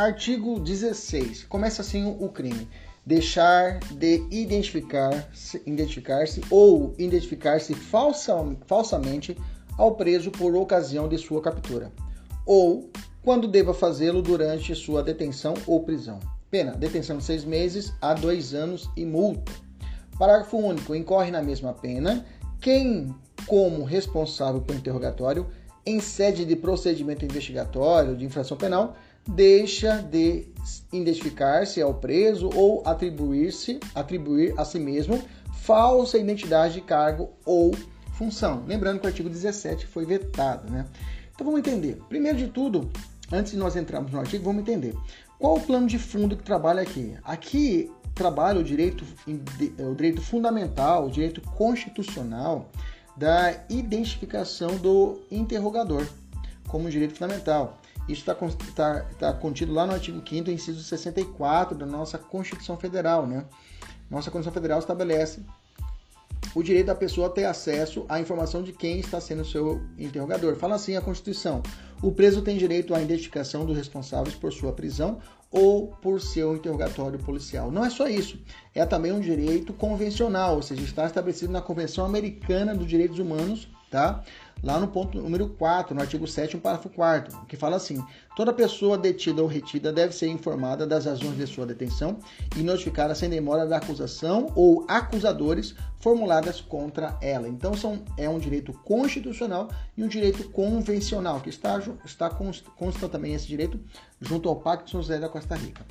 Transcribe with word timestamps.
Artigo 0.00 0.58
16. 0.58 1.44
Começa 1.44 1.82
assim 1.82 2.16
o 2.18 2.30
crime. 2.30 2.66
Deixar 3.04 3.80
de 3.80 4.26
identificar-se 4.30 5.62
identificar 5.66 6.24
ou 6.48 6.94
identificar-se 6.96 7.74
falsa, 7.74 8.34
falsamente 8.66 9.36
ao 9.76 9.96
preso 9.96 10.30
por 10.30 10.56
ocasião 10.56 11.06
de 11.06 11.18
sua 11.18 11.42
captura, 11.42 11.92
ou 12.46 12.88
quando 13.22 13.46
deva 13.46 13.74
fazê-lo 13.74 14.22
durante 14.22 14.74
sua 14.74 15.02
detenção 15.02 15.52
ou 15.66 15.84
prisão. 15.84 16.18
Pena: 16.50 16.72
detenção 16.72 17.18
de 17.18 17.24
seis 17.24 17.44
meses 17.44 17.92
a 18.00 18.14
dois 18.14 18.54
anos 18.54 18.88
e 18.96 19.04
multa. 19.04 19.52
Parágrafo 20.18 20.56
único. 20.56 20.94
Incorre 20.94 21.30
na 21.30 21.42
mesma 21.42 21.74
pena 21.74 22.24
quem, 22.58 23.14
como 23.46 23.84
responsável 23.84 24.62
por 24.62 24.74
interrogatório, 24.74 25.46
em 25.84 26.00
sede 26.00 26.46
de 26.46 26.56
procedimento 26.56 27.22
investigatório 27.22 28.16
de 28.16 28.24
infração 28.24 28.56
penal, 28.56 28.96
deixa 29.30 29.96
de 30.02 30.48
identificar-se 30.92 31.80
ao 31.80 31.94
preso 31.94 32.50
ou 32.54 32.82
atribuir-se, 32.86 33.78
atribuir 33.94 34.54
a 34.56 34.64
si 34.64 34.78
mesmo 34.78 35.22
falsa 35.62 36.18
identidade 36.18 36.74
de 36.74 36.80
cargo 36.80 37.30
ou 37.44 37.72
função. 38.14 38.64
Lembrando 38.66 38.98
que 39.00 39.06
o 39.06 39.08
artigo 39.08 39.28
17 39.28 39.86
foi 39.86 40.04
vetado, 40.04 40.70
né? 40.70 40.86
Então 41.34 41.44
vamos 41.44 41.60
entender. 41.60 41.98
Primeiro 42.08 42.38
de 42.38 42.48
tudo, 42.48 42.90
antes 43.32 43.52
de 43.52 43.58
nós 43.58 43.76
entrarmos 43.76 44.12
no 44.12 44.18
artigo, 44.18 44.44
vamos 44.44 44.62
entender 44.62 44.94
qual 45.38 45.56
o 45.56 45.60
plano 45.60 45.86
de 45.86 45.98
fundo 45.98 46.36
que 46.36 46.42
trabalha 46.42 46.82
aqui. 46.82 47.16
Aqui 47.24 47.90
trabalha 48.14 48.60
o 48.60 48.64
direito, 48.64 49.04
o 49.26 49.94
direito 49.94 50.20
fundamental, 50.20 51.06
o 51.06 51.10
direito 51.10 51.40
constitucional 51.40 52.68
da 53.16 53.54
identificação 53.68 54.76
do 54.76 55.20
interrogador 55.30 56.06
como 56.68 56.90
direito 56.90 57.14
fundamental. 57.14 57.80
Isso 58.10 58.22
está 58.28 58.34
tá, 58.74 59.06
tá 59.18 59.32
contido 59.32 59.72
lá 59.72 59.86
no 59.86 59.92
artigo 59.92 60.22
5 60.26 60.50
inciso 60.50 60.82
64 60.82 61.76
da 61.76 61.86
nossa 61.86 62.18
Constituição 62.18 62.76
Federal, 62.76 63.26
né? 63.26 63.44
Nossa 64.10 64.30
Constituição 64.30 64.52
Federal 64.52 64.78
estabelece 64.78 65.40
o 66.54 66.62
direito 66.62 66.86
da 66.86 66.94
pessoa 66.94 67.28
a 67.28 67.30
ter 67.30 67.44
acesso 67.44 68.04
à 68.08 68.20
informação 68.20 68.62
de 68.62 68.72
quem 68.72 68.98
está 68.98 69.20
sendo 69.20 69.44
seu 69.44 69.80
interrogador. 69.98 70.56
Fala 70.56 70.74
assim 70.74 70.96
a 70.96 71.00
Constituição: 71.00 71.62
o 72.02 72.10
preso 72.10 72.42
tem 72.42 72.56
direito 72.56 72.94
à 72.94 73.00
identificação 73.00 73.64
dos 73.64 73.76
responsáveis 73.76 74.34
por 74.34 74.52
sua 74.52 74.72
prisão 74.72 75.20
ou 75.50 75.88
por 75.88 76.20
seu 76.20 76.56
interrogatório 76.56 77.18
policial. 77.18 77.70
Não 77.70 77.84
é 77.84 77.90
só 77.90 78.08
isso, 78.08 78.38
é 78.74 78.84
também 78.86 79.12
um 79.12 79.20
direito 79.20 79.72
convencional, 79.72 80.56
ou 80.56 80.62
seja, 80.62 80.82
está 80.82 81.06
estabelecido 81.06 81.52
na 81.52 81.60
Convenção 81.60 82.04
Americana 82.04 82.74
dos 82.74 82.86
Direitos 82.86 83.18
Humanos, 83.18 83.68
tá? 83.90 84.22
lá 84.62 84.78
no 84.78 84.88
ponto 84.88 85.20
número 85.20 85.48
4, 85.48 85.94
no 85.94 86.00
artigo 86.00 86.26
7, 86.26 86.56
parágrafo 86.58 86.88
4, 86.90 87.46
que 87.46 87.56
fala 87.56 87.76
assim: 87.76 88.02
toda 88.36 88.52
pessoa 88.52 88.96
detida 88.96 89.42
ou 89.42 89.48
retida 89.48 89.92
deve 89.92 90.14
ser 90.14 90.28
informada 90.28 90.86
das 90.86 91.06
razões 91.06 91.36
de 91.36 91.46
sua 91.46 91.66
detenção 91.66 92.18
e 92.56 92.62
notificada 92.62 93.14
sem 93.14 93.30
demora 93.30 93.66
da 93.66 93.78
acusação 93.78 94.52
ou 94.54 94.84
acusadores 94.88 95.74
formuladas 95.98 96.60
contra 96.60 97.16
ela. 97.20 97.48
Então, 97.48 97.74
são, 97.74 98.02
é 98.16 98.28
um 98.28 98.38
direito 98.38 98.72
constitucional 98.84 99.68
e 99.96 100.02
um 100.02 100.08
direito 100.08 100.48
convencional, 100.50 101.40
que 101.40 101.50
está, 101.50 101.80
está 102.04 102.30
consta 102.30 103.08
também 103.08 103.34
esse 103.34 103.46
direito 103.46 103.80
junto 104.20 104.48
ao 104.48 104.56
Pacto 104.56 104.86
de 104.86 104.90
São 104.92 105.02
José 105.02 105.18
da 105.18 105.28
Costa 105.28 105.54
Rica. 105.54 105.84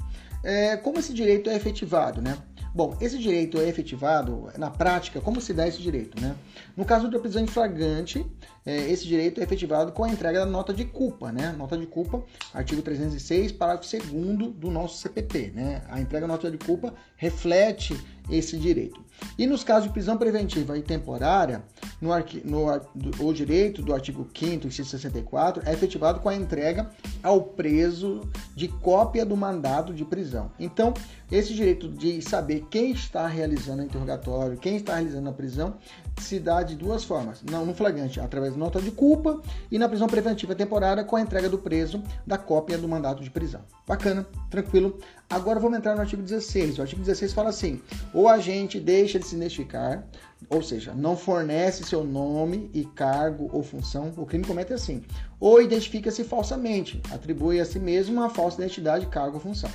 É, 0.44 0.78
como 0.78 1.00
esse 1.00 1.14
direito 1.14 1.50
é 1.50 1.56
efetivado, 1.56 2.22
né? 2.22 2.38
Bom, 2.74 2.96
esse 3.02 3.18
direito 3.18 3.60
é 3.60 3.68
efetivado 3.68 4.50
na 4.58 4.70
prática, 4.70 5.20
como 5.20 5.42
se 5.42 5.54
dá 5.54 5.68
esse 5.68 5.82
direito, 5.82 6.22
né? 6.22 6.36
No 6.78 6.86
caso 6.86 7.10
da 7.10 7.20
prisão 7.20 7.44
em 7.44 7.48
flagrante, 7.48 8.26
é, 8.66 8.92
esse 8.92 9.08
direito 9.08 9.42
é 9.42 9.44
efetivado 9.44 9.92
com 9.92 10.04
a 10.04 10.10
entrega 10.10 10.40
da 10.40 10.46
nota 10.46 10.72
de 10.74 10.86
culpa, 10.86 11.32
né? 11.32 11.54
Nota 11.58 11.76
de 11.78 11.88
culpa, 11.88 12.24
artigo 12.54 12.82
306, 12.82 13.52
parágrafo 13.54 13.90
2 13.90 14.54
do 14.54 14.70
nosso 14.70 15.00
CPP, 15.00 15.52
né? 15.56 15.82
A 15.90 16.00
entrega 16.00 16.28
da 16.28 16.34
nota 16.34 16.52
de 16.52 16.58
culpa 16.58 16.94
reflete 17.16 18.00
esse 18.30 18.58
direito. 18.58 19.04
E 19.38 19.48
nos 19.48 19.64
casos 19.64 19.86
de 19.86 19.94
prisão 19.94 20.18
preventiva 20.18 20.78
e 20.78 20.82
temporária, 20.82 21.64
no, 22.00 22.10
no 22.46 23.28
o 23.28 23.34
direito 23.34 23.82
do 23.82 23.94
artigo 23.94 24.26
5º, 24.34 24.66
inciso 24.66 24.90
64, 24.90 25.64
é 25.66 25.74
efetivado 25.74 26.20
com 26.20 26.30
a 26.30 26.36
entrega 26.36 26.90
ao 27.24 27.42
preso 27.42 28.22
de 28.60 28.68
cópia 28.68 29.26
do 29.26 29.38
mandado 29.38 29.94
de 29.94 30.04
prisão. 30.04 30.52
Então, 30.60 30.94
esse 31.32 31.54
direito 31.54 31.88
de 31.88 32.22
saber 32.22 32.68
quem 32.70 32.92
está 32.92 33.26
realizando 33.26 33.82
o 33.82 33.86
interrogatório, 33.86 34.58
quem 34.58 34.76
está 34.76 34.96
realizando 34.96 35.30
a 35.30 35.32
prisão, 35.32 35.76
se 36.20 36.42
dá 36.42 36.62
de 36.62 36.76
duas 36.76 37.06
formas. 37.06 37.42
Não 37.50 37.66
no 37.66 37.74
flagrante, 37.74 38.20
através 38.20 38.52
de 38.52 38.60
nota 38.60 38.82
de 38.82 38.92
culpa, 38.92 39.42
e 39.72 39.80
na 39.80 39.88
prisão 39.88 40.08
preventiva 40.08 40.54
temporária, 40.54 41.06
com 41.06 41.16
a 41.16 41.22
entrega 41.22 41.48
do 41.48 41.58
preso 41.58 42.04
da 42.28 42.38
cópia 42.38 42.78
do 42.78 42.86
mandato 42.86 43.24
de 43.24 43.30
prisão. 43.30 43.62
Bacana, 43.88 44.28
tranquilo. 44.50 45.00
Agora 45.30 45.58
vamos 45.58 45.78
entrar 45.78 45.96
no 45.96 46.02
artigo 46.02 46.22
16. 46.22 46.80
O 46.80 46.82
artigo 46.82 47.02
16 47.02 47.32
fala 47.32 47.50
assim: 47.50 47.82
o 48.14 48.28
agente 48.28 48.78
deixa 48.78 49.18
de 49.18 49.26
se 49.26 49.36
identificar, 49.36 50.06
ou 50.50 50.62
seja, 50.62 50.94
não 50.94 51.16
fornece 51.16 51.84
seu 51.84 52.04
nome 52.04 52.70
e 52.74 52.84
cargo 52.84 53.50
ou 53.54 53.62
função, 53.62 54.12
o 54.18 54.26
crime 54.26 54.46
comete 54.46 54.74
assim, 54.74 55.04
ou 55.40 55.62
identifica-se 55.62 56.24
falsamente, 56.24 57.02
atribui 57.12 57.60
a 57.60 57.66
si 57.66 57.80
mesmo 57.80 58.16
uma 58.16 58.30
falsa 58.30 58.49
identidade, 58.58 59.06
cargo 59.08 59.36
ou 59.36 59.42
função. 59.42 59.70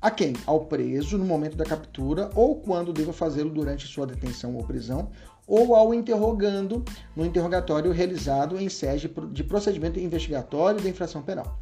A 0.00 0.10
quem? 0.10 0.34
Ao 0.46 0.66
preso 0.66 1.18
no 1.18 1.24
momento 1.24 1.56
da 1.56 1.64
captura 1.64 2.30
ou 2.34 2.56
quando 2.56 2.92
deva 2.92 3.12
fazê-lo 3.12 3.50
durante 3.50 3.86
sua 3.86 4.06
detenção 4.06 4.54
ou 4.54 4.62
prisão, 4.62 5.10
ou 5.46 5.74
ao 5.74 5.92
interrogando 5.92 6.84
no 7.16 7.24
interrogatório 7.24 7.90
realizado 7.90 8.60
em 8.60 8.68
sede 8.68 9.10
de 9.32 9.42
procedimento 9.42 9.98
investigatório 9.98 10.80
de 10.80 10.88
infração 10.88 11.22
penal. 11.22 11.58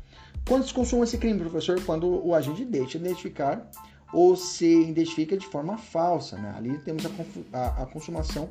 Quando 0.46 0.66
se 0.66 0.74
consuma 0.74 1.04
esse 1.04 1.16
crime, 1.16 1.40
professor? 1.40 1.80
Quando 1.84 2.26
o 2.26 2.34
agente 2.34 2.64
deixa 2.64 2.98
de 2.98 3.06
identificar 3.06 3.70
ou 4.12 4.36
se 4.36 4.82
identifica 4.82 5.36
de 5.36 5.46
forma 5.46 5.76
falsa. 5.78 6.36
Né? 6.36 6.54
Ali 6.56 6.78
temos 6.78 7.04
a, 7.06 7.10
a, 7.52 7.82
a 7.82 7.86
consumação 7.86 8.48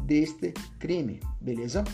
deste 0.00 0.52
crime, 0.78 1.20
beleza? 1.40 1.84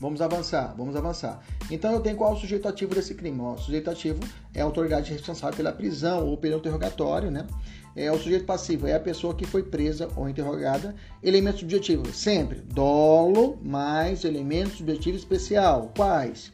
Vamos 0.00 0.20
avançar, 0.20 0.74
vamos 0.76 0.94
avançar. 0.94 1.42
Então 1.70 1.92
eu 1.92 2.00
tenho 2.00 2.16
qual 2.16 2.32
o 2.32 2.36
sujeito 2.36 2.68
ativo 2.68 2.94
desse 2.94 3.14
crime? 3.14 3.40
o 3.40 3.56
sujeito 3.56 3.90
ativo 3.90 4.20
é 4.54 4.60
a 4.60 4.64
autoridade 4.64 5.12
responsável 5.12 5.56
pela 5.56 5.72
prisão 5.72 6.26
ou 6.26 6.36
pelo 6.36 6.58
interrogatório, 6.58 7.30
né? 7.30 7.46
É 7.94 8.12
o 8.12 8.18
sujeito 8.18 8.44
passivo 8.44 8.86
é 8.86 8.94
a 8.94 9.00
pessoa 9.00 9.34
que 9.34 9.46
foi 9.46 9.62
presa 9.62 10.08
ou 10.14 10.28
interrogada. 10.28 10.94
Elemento 11.22 11.60
subjetivo, 11.60 12.12
sempre 12.12 12.60
dolo 12.60 13.58
mais 13.62 14.22
elemento 14.24 14.76
subjetivo 14.76 15.16
especial. 15.16 15.90
Quais? 15.96 16.52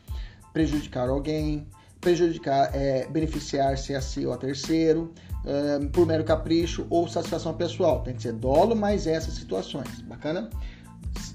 Prejudicar 0.53 1.09
alguém, 1.09 1.67
prejudicar, 2.01 2.71
é, 2.73 3.07
beneficiar-se 3.09 3.93
a 3.93 4.01
si 4.01 4.25
ou 4.25 4.33
a 4.33 4.37
terceiro, 4.37 5.13
é, 5.45 5.85
por 5.87 6.07
mero 6.07 6.23
capricho 6.23 6.87
ou 6.89 7.09
satisfação 7.09 7.55
pessoal. 7.55 8.03
Tem 8.03 8.15
que 8.15 8.23
ser 8.23 8.35
dolo 8.35 8.77
mais 8.77 9.09
essas 9.09 9.35
situações. 9.35 10.01
Bacana? 10.03 10.49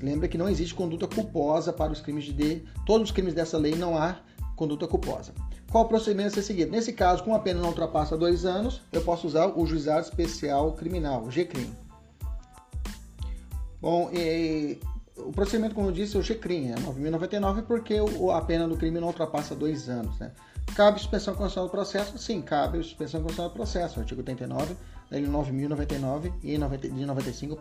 Lembra 0.02 0.28
que 0.28 0.38
não 0.38 0.48
existe 0.48 0.74
conduta 0.74 1.08
culposa 1.08 1.74
para 1.74 1.92
os 1.92 2.02
crimes 2.02 2.26
de. 2.26 2.64
Todos 2.86 3.10
os 3.10 3.12
crimes 3.12 3.34
dessa 3.34 3.58
lei 3.58 3.76
não 3.76 3.98
há 3.98 4.20
conduta 4.56 4.88
culposa. 4.88 5.34
Qual 5.72 5.84
o 5.84 5.88
procedimento 5.88 6.30
a 6.30 6.32
ser 6.32 6.44
seguido? 6.44 6.72
Nesse 6.72 6.94
caso, 6.94 7.24
como 7.24 7.36
a 7.36 7.40
pena 7.40 7.60
não 7.60 7.70
ultrapassa 7.70 8.18
dois 8.18 8.46
anos, 8.46 8.82
eu 8.92 9.02
posso 9.02 9.28
usar 9.28 9.48
o 9.48 9.66
juizado 9.66 10.02
especial 10.02 10.74
criminal, 10.74 11.24
o 11.24 11.32
GCRIM. 11.32 11.70
Bom, 13.82 14.10
e, 14.14 14.80
o 15.18 15.32
procedimento, 15.32 15.76
como 15.76 15.90
eu 15.90 15.92
disse, 15.92 16.16
é 16.16 16.20
o 16.20 16.24
GCRIM, 16.24 16.72
é 16.72 16.76
9.099, 16.76 17.64
porque 17.64 17.96
a 18.34 18.42
pena 18.42 18.68
do 18.68 18.78
crime 18.78 19.00
não 19.00 19.08
ultrapassa 19.08 19.56
dois 19.56 19.90
anos. 19.90 20.18
Né? 20.20 20.32
Cabe 20.76 21.00
suspensão 21.00 21.36
condicional 21.36 21.68
do 21.68 21.72
processo? 21.72 22.18
Sim, 22.18 22.42
cabe 22.42 22.78
suspensão 22.82 23.22
condicional 23.22 23.50
do 23.50 23.56
processo. 23.56 24.00
Artigo 24.00 24.22
89, 24.22 24.76
lei 25.12 25.26
9.099 25.26 26.32
e 26.44 26.58
90, 26.58 26.90
de 26.90 27.06
95 27.06 27.60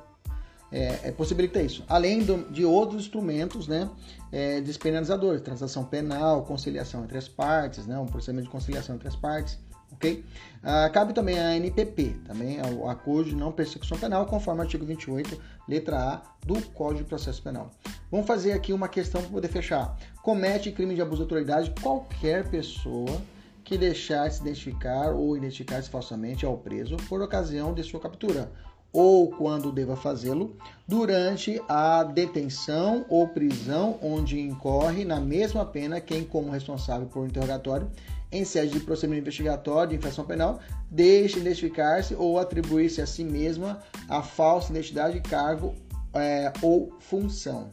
é, 0.71 1.09
é, 1.09 1.13
possibilita 1.13 1.61
isso. 1.61 1.85
Além 1.89 2.23
do, 2.23 2.51
de 2.51 2.65
outros 2.65 3.03
instrumentos 3.03 3.69
né, 3.69 3.89
é, 4.33 4.61
despenalizadores, 4.61 5.41
transação 5.41 5.85
penal, 5.85 6.45
conciliação 6.45 7.05
entre 7.05 7.19
as 7.19 7.29
partes, 7.29 7.87
né, 7.87 7.99
um 7.99 8.07
procedimento 8.07 8.47
de 8.47 8.53
conciliação 8.53 8.95
entre 8.95 9.09
as 9.09 9.17
partes, 9.17 9.59
ok? 9.93 10.25
Ah, 10.63 10.91
cabe 10.91 11.13
também 11.13 11.39
a 11.39 11.57
NPP, 11.57 12.17
também 12.27 12.59
a 12.61 12.91
acordo 12.91 13.31
de 13.31 13.37
não 13.37 13.53
persecução 13.53 13.99
penal, 13.99 14.27
conforme 14.27 14.61
o 14.61 14.63
artigo 14.65 14.85
28, 14.85 15.41
letra 15.69 15.99
A 15.99 16.23
do 16.45 16.61
Código 16.71 17.05
de 17.05 17.09
Processo 17.09 17.43
Penal. 17.43 17.71
Vamos 18.11 18.27
fazer 18.27 18.53
aqui 18.53 18.73
uma 18.73 18.89
questão 18.89 19.21
para 19.21 19.31
poder 19.31 19.49
fechar. 19.49 19.97
Comete 20.23 20.73
crime 20.73 20.95
de 20.95 21.03
abuso 21.03 21.19
de 21.19 21.23
autoridade 21.23 21.73
qualquer 21.81 22.49
pessoa 22.49 23.21
que 23.65 23.77
deixar 23.77 24.31
se 24.31 24.41
identificar 24.43 25.13
ou 25.13 25.37
identificar-se 25.37 25.91
falsamente 25.91 26.47
ao 26.47 26.57
preso 26.57 26.97
por 27.09 27.21
ocasião 27.21 27.75
de 27.75 27.83
sua 27.83 27.99
captura 27.99 28.51
ou 28.93 29.31
quando 29.31 29.73
deva 29.73 29.97
fazê-lo, 29.97 30.57
durante 30.87 31.61
a 31.69 32.03
detenção 32.03 33.05
ou 33.09 33.29
prisão 33.29 33.99
onde 34.03 34.41
incorre 34.41 35.05
na 35.05 35.21
mesma 35.21 35.65
pena 35.65 36.01
quem, 36.01 36.25
como 36.25 36.51
responsável 36.51 37.07
por 37.07 37.27
interrogatório, 37.27 37.91
em 38.33 38.45
sede 38.45 38.73
de 38.73 38.81
procedimento 38.81 39.23
investigatório 39.23 39.91
de 39.91 39.97
infração 39.97 40.25
penal, 40.25 40.61
deixe 40.91 41.39
identificar-se 41.39 42.15
ou 42.15 42.39
atribuir-se 42.39 43.01
a 43.01 43.07
si 43.07 43.25
mesma 43.25 43.81
a 44.09 44.23
falsa 44.23 44.73
identidade, 44.73 45.21
cargo 45.21 45.75
é, 46.15 46.53
ou 46.63 46.93
função. 46.99 47.71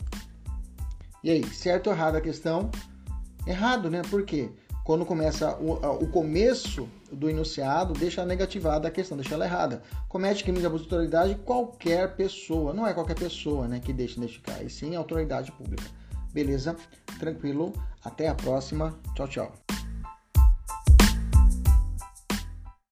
E 1.23 1.31
aí, 1.31 1.43
certo 1.53 1.87
ou 1.87 1.93
errado 1.93 2.17
a 2.17 2.21
questão? 2.21 2.69
Errado, 3.47 3.89
né? 3.89 4.01
Por 4.09 4.23
quê? 4.23 4.51
Quando 4.83 5.05
começa 5.05 5.55
o, 5.57 6.03
o 6.03 6.07
começo 6.07 6.89
do 7.11 7.29
enunciado, 7.29 7.93
deixa 7.93 8.25
negativada 8.25 8.87
a 8.87 8.91
questão, 8.91 9.17
deixa 9.17 9.33
ela 9.33 9.45
errada. 9.45 9.81
Comete 10.09 10.43
crime 10.43 10.59
de 10.59 10.65
abuso 10.65 10.83
de 10.85 10.93
autoridade 10.93 11.35
qualquer 11.35 12.15
pessoa, 12.15 12.73
não 12.73 12.85
é 12.85 12.93
qualquer 12.93 13.15
pessoa 13.15 13.67
né, 13.67 13.79
que 13.79 13.93
deixa 13.93 14.17
identificar, 14.17 14.61
e 14.61 14.69
sim 14.69 14.95
autoridade 14.95 15.51
pública. 15.53 15.83
Beleza? 16.33 16.75
Tranquilo? 17.19 17.71
Até 18.03 18.27
a 18.27 18.35
próxima. 18.35 18.99
Tchau, 19.15 19.27
tchau. 19.27 19.62